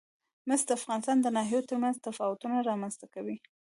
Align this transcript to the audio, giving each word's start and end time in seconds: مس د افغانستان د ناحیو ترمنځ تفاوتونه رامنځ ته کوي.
مس 0.47 0.61
د 0.67 0.69
افغانستان 0.79 1.17
د 1.21 1.27
ناحیو 1.37 1.67
ترمنځ 1.69 1.95
تفاوتونه 2.07 2.55
رامنځ 2.69 2.93
ته 3.01 3.05
کوي. 3.13 3.37